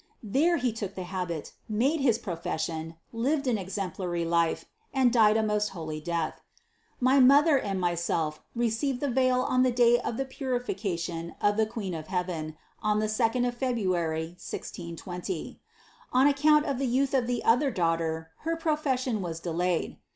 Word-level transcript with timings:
There 0.23 0.57
he 0.57 0.73
took 0.73 0.95
the 0.95 1.03
habit, 1.03 1.53
made 1.69 1.99
his 1.99 2.17
profession, 2.17 2.95
lived 3.13 3.45
an 3.45 3.59
exemplary 3.59 4.25
life, 4.25 4.65
and 4.91 5.13
died 5.13 5.37
a 5.37 5.43
most 5.43 5.67
holy 5.77 5.99
death. 6.01 6.41
My 6.99 7.19
mother 7.19 7.59
and 7.59 7.79
myself 7.79 8.41
received 8.55 8.99
the 8.99 9.11
veil 9.11 9.41
on 9.41 9.61
the 9.61 9.71
day 9.71 9.99
of 9.99 10.17
the 10.17 10.25
Purification 10.25 11.35
of 11.39 11.55
the 11.55 11.67
Queen 11.67 11.93
of 11.93 12.07
heaven, 12.07 12.57
on 12.81 12.97
the 12.97 13.07
second 13.09 13.45
of 13.45 13.53
February, 13.55 14.29
1620. 14.43 15.61
On 16.11 16.25
account 16.25 16.65
of 16.65 16.79
the 16.79 16.87
youth 16.87 17.13
of 17.13 17.27
the 17.27 17.43
other 17.43 17.69
daughter 17.69 18.31
her 18.39 18.55
profession 18.57 19.21
was 19.21 19.39
delayed. 19.39 19.97